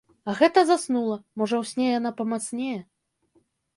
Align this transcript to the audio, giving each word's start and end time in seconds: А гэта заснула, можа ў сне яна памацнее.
А 0.31 0.33
гэта 0.39 0.61
заснула, 0.69 1.17
можа 1.41 1.55
ў 1.61 1.73
сне 1.73 1.85
яна 1.99 2.11
памацнее. 2.23 2.79